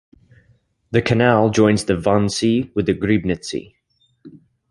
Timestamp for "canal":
1.03-1.51